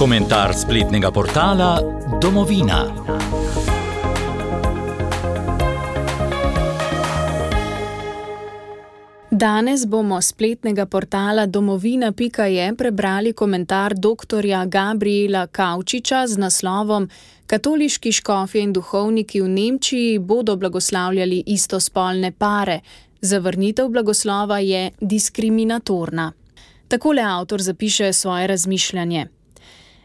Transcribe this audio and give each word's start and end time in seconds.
Komentar 0.00 0.54
spletnega 0.54 1.10
portala 1.10 1.76
Domovina. 2.20 2.86
Danes 9.30 9.86
bomo 9.86 10.22
spletnega 10.22 10.86
portala 10.86 11.46
domovina.je 11.46 12.74
prebrali 12.78 13.32
komentar 13.32 13.94
dr. 13.94 14.46
Gabriela 14.66 15.46
Kaučiča 15.46 16.26
z 16.26 16.38
naslovom 16.38 17.08
Katoliški 17.46 18.12
škofje 18.12 18.62
in 18.62 18.72
duhovniki 18.72 19.40
v 19.40 19.48
Nemčiji 19.48 20.18
bodo 20.18 20.56
blagoslavljali 20.56 21.42
istospolne 21.46 22.32
pare. 22.32 22.80
Zavrnitev 23.20 23.88
blagoslova 23.88 24.58
je 24.58 24.90
diskriminatorna. 25.00 26.32
Takole 26.88 27.22
avtor 27.22 27.62
zapiše 27.62 28.12
svoje 28.12 28.46
razmišljanje. 28.46 29.39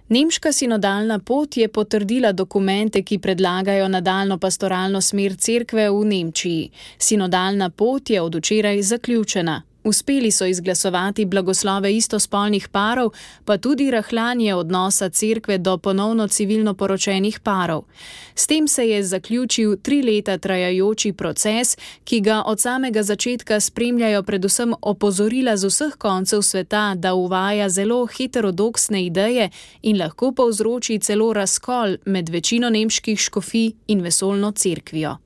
Nemška 0.10 0.52
sinodalna 0.52 1.20
pot 1.20 1.58
je 1.58 1.68
potrdila 1.68 2.32
dokumente, 2.32 3.02
ki 3.02 3.18
predlagajo 3.20 3.88
nadaljno 3.88 4.38
pastoralno 4.38 5.02
smer 5.02 5.36
cerkve 5.36 5.90
v 5.90 6.06
Nemčiji. 6.06 6.70
Sinodalna 6.98 7.70
pot 7.70 8.10
je 8.10 8.22
od 8.22 8.36
včeraj 8.36 8.82
zaključena. 8.82 9.62
Uspeli 9.86 10.32
so 10.32 10.46
izglasovati 10.46 11.26
blagoslove 11.26 11.96
istospolnih 11.96 12.70
parov, 12.70 13.12
pa 13.46 13.58
tudi 13.58 13.92
rahljanje 13.92 14.56
odnosa 14.56 15.10
cerkve 15.10 15.58
do 15.58 15.78
ponovno 15.78 16.28
civilno 16.28 16.74
poročenih 16.74 17.40
parov. 17.40 17.84
S 18.36 18.48
tem 18.48 18.68
se 18.68 18.88
je 18.90 19.04
zaključil 19.04 19.76
tri 19.78 20.02
leta 20.02 20.38
trajajoči 20.38 21.14
proces, 21.14 21.78
ki 22.04 22.20
ga 22.22 22.42
od 22.46 22.62
samega 22.62 23.04
začetka 23.04 23.60
spremljajo 23.60 24.24
predvsem 24.24 24.74
opozorila 24.82 25.58
z 25.58 25.68
vseh 25.68 25.94
koncev 25.98 26.42
sveta, 26.42 26.96
da 26.96 27.14
uvaja 27.14 27.70
zelo 27.70 28.06
heterodoksne 28.06 29.06
ideje 29.06 29.50
in 29.82 30.02
lahko 30.02 30.32
povzroči 30.32 31.00
celo 31.00 31.34
razkol 31.34 31.98
med 32.06 32.30
večino 32.30 32.70
nemških 32.70 33.20
škofij 33.20 33.72
in 33.88 34.02
vesolno 34.02 34.52
cerkvijo. 34.52 35.18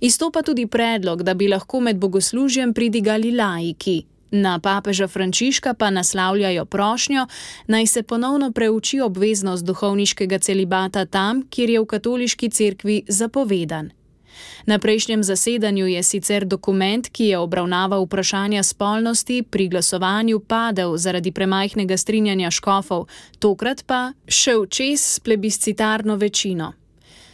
Izstopa 0.00 0.42
tudi 0.42 0.66
predlog, 0.66 1.22
da 1.22 1.34
bi 1.34 1.48
lahko 1.48 1.80
med 1.80 1.96
bogoslužjem 1.96 2.74
pridigali 2.74 3.32
laiki. 3.36 4.04
Na 4.30 4.58
papeža 4.58 5.08
Frančiška 5.08 5.74
pa 5.74 5.90
naslavljajo 5.90 6.64
prošnjo, 6.64 7.26
naj 7.66 7.86
se 7.86 8.02
ponovno 8.02 8.52
preuči 8.52 9.00
obveznost 9.00 9.64
duhovniškega 9.64 10.38
celibata 10.38 11.06
tam, 11.06 11.42
kjer 11.50 11.70
je 11.70 11.80
v 11.80 11.86
katoliški 11.86 12.50
cerkvi 12.50 13.02
zapovedan. 13.08 13.90
Na 14.66 14.78
prejšnjem 14.78 15.22
zasedanju 15.22 15.86
je 15.86 16.02
sicer 16.02 16.44
dokument, 16.44 17.08
ki 17.08 17.24
je 17.24 17.38
obravnaval 17.38 18.04
vprašanja 18.04 18.62
spolnosti, 18.62 19.42
pri 19.42 19.68
glasovanju 19.68 20.40
padel 20.40 20.96
zaradi 20.96 21.32
premajhnega 21.32 21.96
strinjanja 21.96 22.50
škofov, 22.50 23.06
tokrat 23.38 23.84
pa 23.86 24.12
šel 24.28 24.66
čez 24.66 25.18
plebiscitarno 25.24 26.16
večino. 26.16 26.72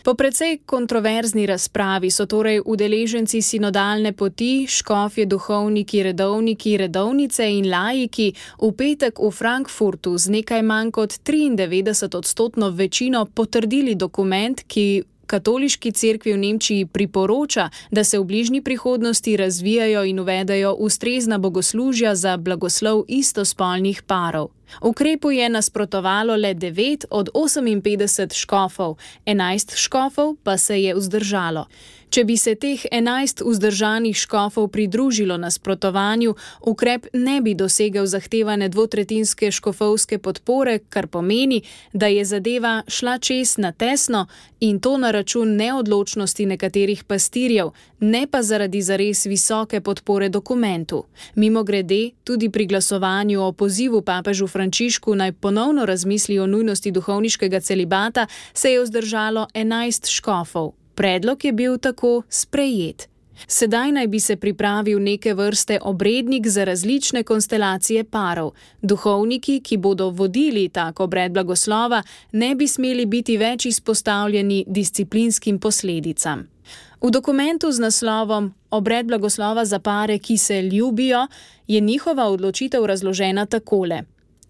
Po 0.06 0.14
precej 0.14 0.58
kontroverzni 0.66 1.46
razpravi 1.46 2.10
so 2.10 2.26
torej 2.30 2.60
udeleženci 2.64 3.40
sinodalne 3.42 4.12
poti, 4.12 4.66
škofje, 4.70 5.26
duhovniki, 5.26 6.02
redovniki, 6.02 6.76
redovnice 6.76 7.48
in 7.50 7.66
laiki 7.70 8.28
v 8.62 8.70
petek 8.78 9.18
v 9.18 9.30
Frankfurtu 9.34 10.14
z 10.18 10.30
nekaj 10.30 10.62
manj 10.62 10.92
kot 10.94 11.18
93 11.26 12.16
odstotno 12.16 12.70
večino 12.70 13.24
potrdili 13.26 13.94
dokument, 13.94 14.62
ki. 14.62 15.02
Katoliški 15.26 15.90
cerkvi 15.92 16.32
v 16.32 16.38
Nemčiji 16.38 16.86
priporoča, 16.86 17.64
da 17.90 18.04
se 18.04 18.18
v 18.18 18.24
bližnji 18.24 18.60
prihodnosti 18.62 19.36
razvijajo 19.36 20.04
in 20.04 20.20
uvedajo 20.20 20.74
ustrezna 20.78 21.38
bogoslužja 21.38 22.14
za 22.14 22.36
blagoslov 22.36 23.04
istospolnih 23.08 24.02
parov. 24.02 24.55
Ukrepu 24.82 25.30
je 25.30 25.48
nasprotovalo 25.48 26.36
le 26.36 26.54
9 26.54 27.04
od 27.10 27.28
58 27.34 28.34
škofov, 28.34 28.96
11 29.26 29.76
škofov 29.76 30.36
pa 30.42 30.58
se 30.58 30.82
je 30.82 30.94
vzdržalo. 30.94 31.66
Če 32.10 32.22
bi 32.24 32.36
se 32.38 32.54
teh 32.54 32.80
11 32.92 33.42
vzdržanih 33.44 34.16
škofov 34.16 34.68
pridružilo 34.72 35.36
nasprotovanju, 35.36 36.34
ukrep 36.62 37.06
ne 37.12 37.40
bi 37.42 37.54
dosegel 37.54 38.06
zahtevane 38.06 38.68
dvotretinske 38.68 39.50
škofovske 39.50 40.18
podpore, 40.18 40.78
kar 40.88 41.10
pomeni, 41.10 41.62
da 41.92 42.06
je 42.06 42.24
zadeva 42.24 42.82
šla 42.88 43.18
čez 43.18 43.56
na 43.58 43.72
tesno 43.72 44.26
in 44.60 44.78
to 44.80 44.96
na 44.96 45.10
račun 45.10 45.56
neodločnosti 45.56 46.46
nekaterih 46.46 47.04
pastirjev, 47.04 47.74
ne 48.00 48.26
pa 48.26 48.42
zaradi 48.42 48.82
zares 48.82 49.26
visoke 49.26 49.80
podpore 49.80 50.28
dokumentu. 50.28 51.04
Mimo 51.34 51.64
grede, 51.64 52.10
tudi 52.24 52.50
pri 52.50 52.66
glasovanju 52.66 53.42
o 53.42 53.52
pozivu 53.52 54.02
papežu 54.02 54.46
Frančišku 54.46 55.14
naj 55.14 55.32
ponovno 55.32 55.86
razmisli 55.86 56.38
o 56.38 56.46
nujnosti 56.46 56.90
duhovniškega 56.90 57.60
celibata, 57.60 58.26
se 58.54 58.70
je 58.70 58.82
vzdržalo 58.82 59.46
11 59.54 60.10
škofov. 60.10 60.72
Predlog 60.94 61.44
je 61.44 61.52
bil 61.52 61.78
tako 61.78 62.22
sprejet. 62.28 63.08
Sedaj 63.46 63.92
naj 63.92 64.06
bi 64.06 64.20
se 64.20 64.36
pripravil 64.36 65.02
neke 65.02 65.34
vrste 65.34 65.78
obrednik 65.82 66.46
za 66.46 66.64
različne 66.64 67.22
konstelacije 67.22 68.04
parov. 68.04 68.50
Duhovniki, 68.82 69.60
ki 69.60 69.76
bodo 69.76 70.10
vodili 70.10 70.68
tako 70.68 71.04
obred 71.04 71.32
blagoslova, 71.32 72.02
ne 72.32 72.54
bi 72.54 72.68
smeli 72.68 73.06
biti 73.06 73.36
več 73.36 73.66
izpostavljeni 73.66 74.64
disciplinskim 74.66 75.58
posledicam. 75.58 76.55
V 77.00 77.10
dokumentu 77.10 77.72
z 77.72 77.78
naslovom 77.78 78.54
Obred 78.70 79.06
blagoslova 79.06 79.64
za 79.64 79.78
pare, 79.78 80.18
ki 80.18 80.38
se 80.38 80.62
ljubijo, 80.62 81.26
je 81.66 81.80
njihova 81.80 82.24
odločitev 82.24 82.86
razložena 82.86 83.46
takole. 83.46 84.02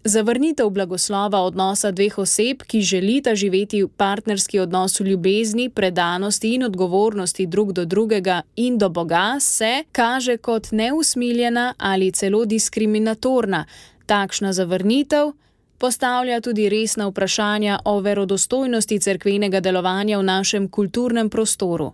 Zavrnitev 0.03 0.69
blagoslova 0.69 1.41
odnosa 1.41 1.91
dveh 1.91 2.17
oseb, 2.17 2.61
ki 2.63 2.81
želita 2.81 3.35
živeti 3.35 3.83
v 3.83 3.87
partnerski 3.87 4.59
odnos 4.59 4.99
v 4.99 5.03
ljubezni, 5.03 5.69
predanosti 5.69 6.53
in 6.55 6.63
odgovornosti 6.63 7.45
drug 7.45 7.73
do 7.73 7.85
drugega 7.85 8.41
in 8.55 8.77
do 8.77 8.89
Boga, 8.89 9.35
se 9.39 9.83
kaže 9.91 10.37
kot 10.37 10.71
neusmiljena 10.71 11.73
ali 11.77 12.11
celo 12.11 12.45
diskriminatorna. 12.45 13.65
Takšna 14.05 14.53
zavrnitev 14.53 15.31
postavlja 15.77 16.41
tudi 16.41 16.69
resna 16.69 17.07
vprašanja 17.07 17.79
o 17.85 17.99
verodostojnosti 17.99 18.99
cerkvenega 18.99 19.59
delovanja 19.59 20.19
v 20.19 20.23
našem 20.23 20.69
kulturnem 20.69 21.29
prostoru. 21.29 21.93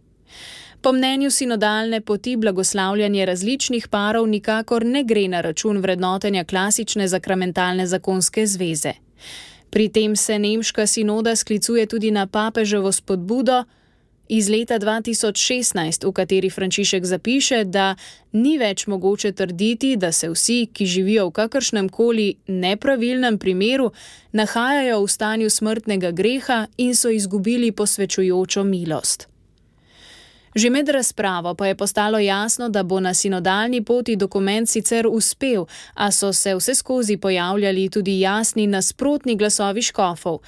Po 0.82 0.92
mnenju 0.92 1.32
sinodalne 1.32 2.02
poti 2.02 2.36
blagoslavljanje 2.36 3.26
različnih 3.26 3.88
parov 3.88 4.28
nikakor 4.28 4.86
ne 4.86 5.04
gre 5.04 5.28
na 5.28 5.42
račun 5.42 5.78
vrednotenja 5.78 6.44
klasične 6.44 7.08
zakramentalne 7.08 7.88
zakonske 7.88 8.46
zveze. 8.48 8.94
Pri 9.70 9.90
tem 9.90 10.16
se 10.16 10.40
nemška 10.40 10.88
sinoda 10.88 11.36
sklicuje 11.36 11.86
tudi 11.86 12.12
na 12.12 12.28
papeževo 12.28 12.92
spodbudo 12.92 13.64
iz 14.30 14.50
leta 14.50 14.80
2016, 14.80 16.06
v 16.08 16.12
kateri 16.12 16.50
Frančišek 16.50 17.06
zapiše, 17.06 17.64
da 17.64 17.96
ni 18.32 18.58
več 18.58 18.88
mogoče 18.88 19.32
trditi, 19.32 19.96
da 19.98 20.12
se 20.12 20.30
vsi, 20.30 20.68
ki 20.74 20.86
živijo 20.86 21.28
v 21.28 21.36
kakršnem 21.40 21.90
koli 21.90 22.36
nepravilnem 22.48 23.38
primeru, 23.38 23.92
nahajajo 24.32 25.04
v 25.04 25.10
stanju 25.10 25.50
smrtnega 25.50 26.12
greha 26.12 26.68
in 26.78 26.96
so 26.96 27.10
izgubili 27.10 27.72
posvečujočo 27.72 28.64
milost. 28.64 29.33
Že 30.56 30.70
med 30.70 30.90
razpravo 30.90 31.56
pa 31.56 31.68
je 31.68 31.76
postalo 31.76 32.20
jasno, 32.20 32.70
da 32.70 32.84
bo 32.84 33.00
na 33.00 33.14
sinodalni 33.14 33.84
poti 33.84 34.16
dokument 34.16 34.70
sicer 34.70 35.08
uspel, 35.08 35.66
a 35.94 36.12
so 36.12 36.34
se 36.34 36.56
vse 36.56 36.76
skozi 36.76 37.18
pojavljali 37.18 37.90
tudi 37.90 38.20
jasni 38.20 38.68
nasprotni 38.68 39.36
glasovi 39.36 39.82
škofov. 39.82 40.40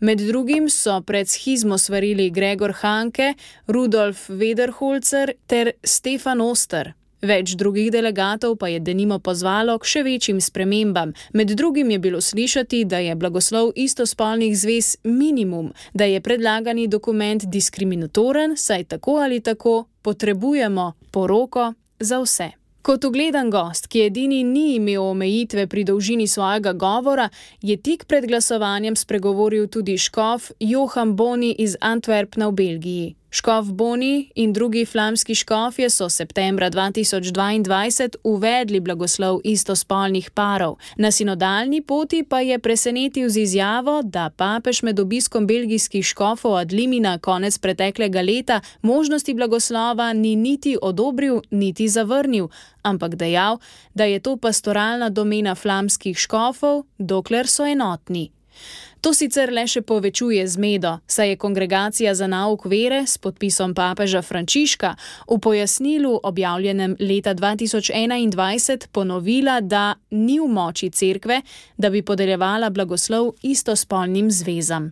Med 0.00 0.18
drugim 0.18 0.70
so 0.70 1.00
pred 1.00 1.28
schizmo 1.28 1.78
svarili 1.78 2.30
Gregor 2.30 2.72
Hanke, 2.72 3.34
Rudolf 3.66 4.28
Wederholzer 4.28 5.32
ter 5.46 5.70
Stefan 5.84 6.40
Oster. 6.40 6.92
Več 7.24 7.54
drugih 7.56 7.88
delegatov 7.88 8.58
pa 8.60 8.68
je 8.68 8.80
denimo 8.84 9.16
pozvalo 9.16 9.78
k 9.80 9.88
še 9.88 10.00
večjim 10.04 10.40
spremembam. 10.44 11.14
Med 11.32 11.54
drugim 11.56 11.90
je 11.94 11.98
bilo 11.98 12.20
slišati, 12.20 12.82
da 12.84 12.98
je 13.00 13.14
blagoslov 13.16 13.70
istospolnih 13.80 14.52
zvez 14.52 14.96
minimum, 15.04 15.70
da 15.94 16.04
je 16.04 16.20
predlagani 16.20 16.84
dokument 16.86 17.46
diskriminatoren, 17.48 18.58
saj 18.60 18.84
tako 18.92 19.16
ali 19.24 19.40
tako 19.40 19.86
potrebujemo 20.02 20.92
poroko 21.10 21.72
za 22.00 22.20
vse. 22.20 22.50
Kot 22.84 23.04
ugledan 23.08 23.48
gost, 23.48 23.86
ki 23.88 24.02
edini 24.10 24.42
ni 24.44 24.74
imel 24.76 25.06
omejitve 25.08 25.64
pri 25.72 25.86
dolžini 25.88 26.26
svojega 26.28 26.74
govora, 26.76 27.30
je 27.62 27.78
tik 27.80 28.04
pred 28.04 28.28
glasovanjem 28.28 28.96
spregovoril 28.96 29.70
tudi 29.72 29.96
škof 29.96 30.50
Johan 30.60 31.16
Boni 31.16 31.54
iz 31.58 31.78
Antwerpna 31.80 32.52
v 32.52 32.60
Belgiji. 32.60 33.14
Škof 33.34 33.66
Boni 33.66 34.30
in 34.34 34.52
drugi 34.52 34.84
flamski 34.86 35.34
škofje 35.34 35.90
so 35.90 36.08
septembra 36.08 36.70
2022 36.70 38.16
uvedli 38.24 38.80
blagoslov 38.80 39.40
istospolnih 39.44 40.30
parov. 40.30 40.76
Na 40.96 41.10
sinodalni 41.10 41.80
poti 41.82 42.22
pa 42.22 42.40
je 42.40 42.58
presenetil 42.58 43.28
z 43.28 43.36
izjavo, 43.36 44.02
da 44.02 44.30
papež 44.30 44.82
med 44.82 45.00
obiskom 45.00 45.46
belgijskih 45.46 46.06
škofov 46.06 46.52
od 46.52 46.72
Limina 46.72 47.18
konec 47.18 47.58
preteklega 47.58 48.22
leta 48.22 48.60
možnosti 48.82 49.34
blagoslova 49.34 50.12
ni 50.12 50.36
niti 50.36 50.76
odobril, 50.82 51.40
niti 51.50 51.88
zavrnil, 51.88 52.48
ampak 52.82 53.14
dejal, 53.14 53.58
da 53.94 54.04
je 54.04 54.20
to 54.20 54.36
pastoralna 54.36 55.10
domena 55.10 55.54
flamskih 55.54 56.18
škofov, 56.18 56.84
dokler 56.98 57.48
so 57.48 57.66
enotni. 57.66 58.30
To 59.04 59.10
sicer 59.12 59.50
le 59.52 59.66
še 59.68 59.82
povečuje 59.84 60.40
zmedo, 60.48 60.94
saj 61.04 61.34
je 61.34 61.36
kongregacija 61.36 62.14
za 62.16 62.24
nauk 62.24 62.64
vere 62.72 63.02
s 63.04 63.18
podpisom 63.20 63.74
papeža 63.76 64.22
Frančiška 64.24 64.94
v 65.28 65.38
pojasnilu 65.44 66.14
objavljenem 66.24 66.96
leta 67.04 67.34
2021 67.36 68.88
ponovila, 68.88 69.60
da 69.60 70.00
ni 70.16 70.40
v 70.40 70.48
moči 70.48 70.88
cerkve, 70.88 71.42
da 71.76 71.92
bi 71.92 72.00
podeljevala 72.00 72.72
blagoslov 72.72 73.34
istospolnim 73.42 74.32
zvezam. 74.32 74.88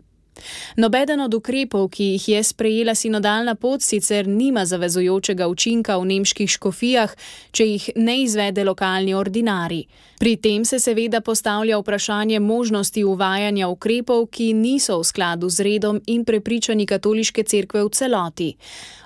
Nobeden 0.76 1.20
od 1.20 1.34
ukrepov, 1.34 1.88
ki 1.88 2.04
jih 2.04 2.28
je 2.28 2.42
sprejela 2.42 2.94
sinodalna 2.94 3.54
pot, 3.54 3.82
sicer 3.82 4.28
nima 4.28 4.64
zavezujočega 4.64 5.48
učinka 5.48 5.96
v 5.98 6.08
nemških 6.14 6.50
škofijah, 6.50 7.16
če 7.52 7.66
jih 7.66 7.90
ne 7.96 8.22
izvede 8.22 8.64
lokalni 8.64 9.14
ordinari. 9.14 9.86
Pri 10.22 10.36
tem 10.36 10.64
se 10.64 10.78
seveda 10.78 11.20
postavlja 11.20 11.78
vprašanje 11.78 12.40
možnosti 12.40 13.04
uvajanja 13.04 13.68
ukrepov, 13.68 14.26
ki 14.30 14.52
niso 14.54 15.00
v 15.00 15.04
skladu 15.04 15.50
z 15.50 15.66
redom 15.66 16.00
in 16.06 16.24
prepričani 16.24 16.86
katoliške 16.86 17.42
cerkve 17.42 17.82
v 17.82 17.90
celoti. 17.90 18.50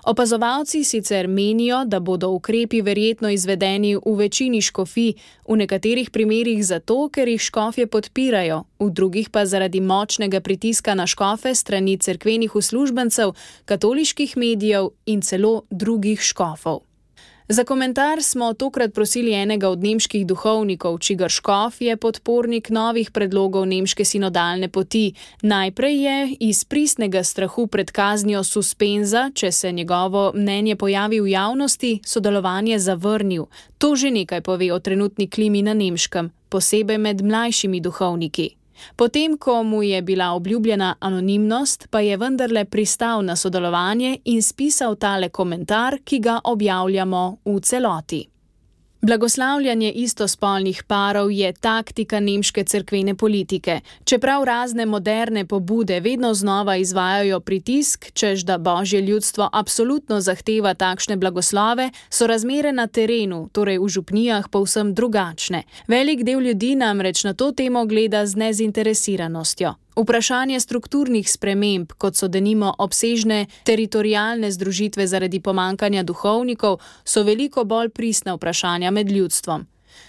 Opazovalci 0.06 0.84
sicer 0.84 1.28
menijo, 1.28 1.84
da 1.84 2.00
bodo 2.00 2.28
ukrepi 2.30 2.82
verjetno 2.82 3.30
izvedeni 3.30 3.96
v 3.96 4.12
večini 4.14 4.60
škofij, 4.62 5.14
v 5.48 5.56
nekaterih 5.56 6.10
primerjih 6.10 6.60
zato, 6.66 7.08
ker 7.08 7.28
jih 7.28 7.40
škofje 7.42 7.86
podpirajo, 7.86 8.60
v 8.78 8.90
drugih 8.90 9.30
pa 9.30 9.46
zaradi 9.46 9.80
močnega 9.80 10.40
pritiska 10.40 10.94
na 10.94 11.06
škofe 11.26 11.54
strani 11.54 11.98
cerkvenih 11.98 12.54
uslužbencev, 12.54 13.32
katoliških 13.64 14.36
medijev 14.36 14.88
in 15.06 15.22
celo 15.22 15.62
drugih 15.70 16.20
škofov. 16.20 16.80
Za 17.48 17.64
komentar 17.64 18.22
smo 18.22 18.52
tokrat 18.54 18.94
prosili 18.94 19.32
enega 19.32 19.68
od 19.68 19.82
nemških 19.82 20.26
duhovnikov, 20.26 20.98
čigar 20.98 21.30
škof 21.30 21.80
je 21.80 21.96
podpornik 21.96 22.70
novih 22.70 23.10
predlogov 23.10 23.66
nemške 23.66 24.04
sinodalne 24.04 24.68
poti. 24.68 25.14
Najprej 25.42 26.02
je 26.02 26.36
iz 26.40 26.64
pristnega 26.64 27.24
strahu 27.24 27.66
pred 27.66 27.90
kaznijo 27.90 28.44
suspenza, 28.44 29.30
če 29.34 29.52
se 29.52 29.72
njegovo 29.72 30.32
mnenje 30.34 30.76
pojavi 30.76 31.20
v 31.20 31.30
javnosti, 31.30 32.00
sodelovanje 32.04 32.78
zavrnil. 32.78 33.46
To 33.78 33.96
že 33.96 34.10
nekaj 34.10 34.40
pove 34.40 34.72
o 34.72 34.78
trenutni 34.78 35.30
klimi 35.30 35.62
na 35.62 35.74
nemškem, 35.74 36.30
posebej 36.48 36.98
med 36.98 37.22
mlajšimi 37.22 37.80
duhovniki. 37.80 38.65
Potem, 38.96 39.38
ko 39.38 39.62
mu 39.62 39.82
je 39.82 40.02
bila 40.02 40.30
obljubljena 40.32 40.94
anonimnost, 41.00 41.86
pa 41.90 42.00
je 42.00 42.16
vendarle 42.16 42.64
pristal 42.64 43.24
na 43.24 43.36
sodelovanje 43.36 44.18
in 44.24 44.42
spisal 44.42 44.96
tale 44.96 45.28
komentar, 45.28 45.98
ki 46.04 46.18
ga 46.18 46.40
objavljamo 46.44 47.36
v 47.44 47.60
celoti. 47.60 48.35
Blagoslavljanje 49.02 49.92
istospolnih 49.92 50.82
parov 50.86 51.30
je 51.30 51.52
taktika 51.52 52.20
nemške 52.20 52.64
cerkvene 52.64 53.14
politike. 53.14 53.80
Čeprav 54.04 54.44
razne 54.44 54.86
moderne 54.86 55.44
pobude 55.46 56.00
vedno 56.00 56.34
znova 56.34 56.76
izvajajo 56.76 57.40
pritisk, 57.40 58.12
čež 58.12 58.42
da 58.42 58.58
božje 58.58 59.00
ljudstvo 59.00 59.48
absolutno 59.52 60.20
zahteva 60.20 60.74
takšne 60.74 61.16
blagoslove, 61.16 61.90
so 62.10 62.26
razmere 62.26 62.72
na 62.72 62.86
terenu, 62.86 63.48
torej 63.52 63.78
v 63.78 63.88
župnijah, 63.88 64.48
povsem 64.48 64.94
drugačne. 64.94 65.62
Velik 65.86 66.22
del 66.24 66.40
ljudi 66.40 66.74
namreč 66.74 67.24
na 67.24 67.34
to 67.34 67.52
temo 67.52 67.84
gleda 67.84 68.26
z 68.26 68.36
nezinteresiranostjo. 68.36 69.74
Vprašanje 69.96 70.60
strukturnih 70.60 71.30
sprememb, 71.30 71.92
kot 71.98 72.16
so 72.16 72.28
denimo 72.28 72.74
obsežne 72.78 73.46
teritorijalne 73.64 74.50
združitve 74.52 75.06
zaradi 75.06 75.40
pomankanja 75.40 76.02
duhovnikov, 76.02 76.82
so 77.04 77.22
veliko 77.22 77.64
bolj 77.64 77.88
pristna 77.88 78.34
vprašanja 78.36 78.90
med 78.90 79.10
ljudstvom. 79.10 79.66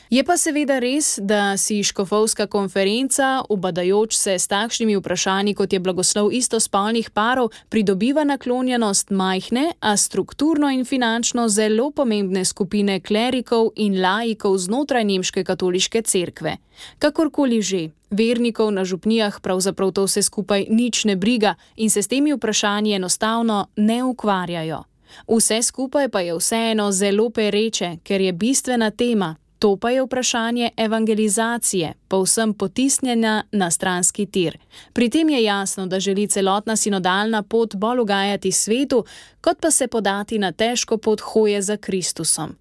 Je 0.10 0.24
pa 0.24 0.38
seveda 0.40 0.80
res, 0.80 1.18
da 1.20 1.58
si 1.60 1.82
škofovska 1.84 2.48
konferenca, 2.48 3.42
ubadajoč 3.50 4.16
se 4.16 4.38
s 4.40 4.48
takšnimi 4.48 4.96
vprašanji, 4.96 5.54
kot 5.54 5.74
je 5.74 5.80
blagoslov 5.84 6.32
istospolnih 6.32 7.10
parov, 7.12 7.52
pridobiva 7.70 8.24
naklonjenost 8.24 9.12
majhne, 9.12 9.74
a 9.80 9.98
strukturno 9.98 10.70
in 10.72 10.86
finančno 10.86 11.50
zelo 11.50 11.92
pomembne 11.92 12.46
skupine 12.46 13.00
klerikov 13.00 13.74
in 13.76 14.00
laikov 14.02 14.58
znotraj 14.58 15.04
nemške 15.04 15.44
katoliške 15.44 16.02
cerkve. 16.02 16.58
Kakorkoli 17.00 17.62
že, 17.62 17.90
vernikov 18.10 18.72
na 18.72 18.86
župnijah 18.86 19.42
pravzaprav 19.42 19.92
to 19.92 20.06
vse 20.08 20.22
skupaj 20.22 20.66
nič 20.70 21.04
ne 21.06 21.16
briga 21.16 21.56
in 21.76 21.90
se 21.90 22.02
s 22.02 22.08
temi 22.08 22.34
vprašanji 22.34 22.94
enostavno 22.94 23.68
ne 23.76 24.04
ukvarjajo. 24.04 24.84
Vse 25.28 25.62
skupaj 25.62 26.10
pa 26.10 26.20
je 26.22 26.38
vseeno 26.38 26.92
zelo 26.92 27.30
pereče, 27.30 27.98
ker 28.04 28.22
je 28.22 28.34
bistvena 28.34 28.92
tema. 28.92 29.36
To 29.60 29.76
pa 29.76 29.90
je 29.90 30.04
vprašanje 30.04 30.70
evangelizacije, 30.78 31.94
povsem 32.08 32.54
potisnjena 32.54 33.44
na 33.52 33.72
stranski 33.72 34.26
tir. 34.26 34.58
Pri 34.94 35.10
tem 35.10 35.30
je 35.30 35.44
jasno, 35.44 35.88
da 35.88 36.00
želi 36.00 36.28
celotna 36.28 36.76
sinodalna 36.76 37.44
pot 37.44 37.76
bolj 37.76 38.00
ugajati 38.00 38.52
svetu, 38.52 39.06
kot 39.42 39.58
pa 39.62 39.72
se 39.72 39.88
podati 39.88 40.40
na 40.40 40.52
težko 40.52 40.98
pot 40.98 41.22
hoje 41.22 41.62
za 41.62 41.78
Kristusom. 41.78 42.56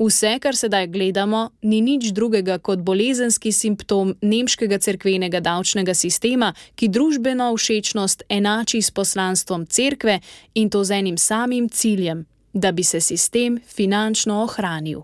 Vse, 0.00 0.38
kar 0.38 0.56
sedaj 0.56 0.86
gledamo, 0.86 1.50
ni 1.62 1.80
nič 1.80 2.12
drugega 2.14 2.58
kot 2.58 2.78
bolezenski 2.78 3.52
simptom 3.52 4.14
nemškega 4.22 4.78
cerkvenega 4.78 5.40
davčnega 5.40 5.94
sistema, 5.94 6.52
ki 6.74 6.88
družbeno 6.88 7.50
všečnost 7.56 8.22
enači 8.28 8.82
s 8.82 8.90
poslanstvom 8.90 9.66
cerkve 9.66 10.20
in 10.54 10.70
to 10.70 10.84
z 10.84 11.00
enim 11.02 11.18
samim 11.18 11.68
ciljem, 11.68 12.26
da 12.52 12.72
bi 12.72 12.84
se 12.84 13.00
sistem 13.00 13.58
finančno 13.66 14.42
ohranil. 14.42 15.02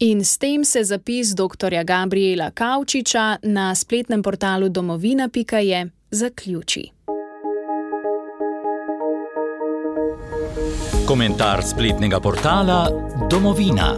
In 0.00 0.24
s 0.24 0.38
tem 0.38 0.64
se 0.64 0.84
zapis 0.84 1.34
dr. 1.34 1.84
Gabriela 1.84 2.50
Kavčiča 2.50 3.36
na 3.42 3.74
spletnem 3.74 4.22
portalu 4.22 4.68
domovina.je 4.68 5.90
zaključi. 6.10 6.90
Komentar 11.06 11.62
spletnega 11.62 12.20
portala 12.20 12.90
Domovina. 13.30 13.94